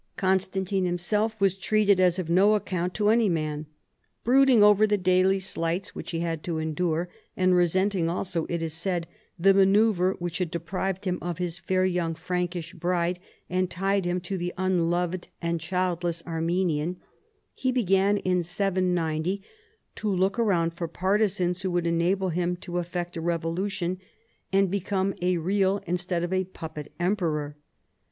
Constantine 0.17 0.85
himself 0.85 1.39
was 1.39 1.55
treated 1.55 1.99
as 1.99 2.17
of 2.17 2.27
no 2.27 2.55
account 2.55 2.95
to 2.95 3.09
any 3.09 3.29
man. 3.29 3.67
Brooding 4.23 4.63
over 4.63 4.87
the 4.87 4.97
daily 4.97 5.39
slights 5.39 5.93
which 5.93 6.09
he 6.09 6.21
had 6.21 6.41
to 6.45 6.57
endure, 6.57 7.07
and 7.37 7.53
resent 7.53 7.93
ing 7.93 8.09
also, 8.09 8.47
it 8.49 8.63
is 8.63 8.73
said, 8.73 9.05
the 9.37 9.53
manoeuvre 9.53 10.15
which 10.17 10.39
had 10.39 10.49
deprived 10.49 11.05
him 11.05 11.19
of 11.21 11.37
his 11.37 11.59
fair 11.59 11.85
young 11.85 12.15
Frankish 12.15 12.73
bride, 12.73 13.19
and 13.47 13.69
tied 13.69 14.05
him 14.05 14.19
to 14.21 14.39
the 14.39 14.51
unloved 14.57 15.27
and 15.39 15.61
childless 15.61 16.23
Armenian, 16.25 16.97
he 17.53 17.71
began 17.71 18.17
in 18.17 18.41
790 18.41 19.43
to 19.93 20.09
look 20.09 20.39
around 20.39 20.73
for 20.73 20.87
partizans 20.87 21.61
who 21.61 21.69
would 21.69 21.85
enable 21.85 22.29
him 22.29 22.55
to 22.55 22.79
effect 22.79 23.15
a 23.17 23.21
revolution 23.21 23.99
and 24.51 24.71
become 24.71 25.13
a 25.21 25.37
real 25.37 25.77
instead 25.85 26.23
of 26.23 26.33
a 26.33 26.45
puppet 26.45 26.91
emperor. 26.99 27.55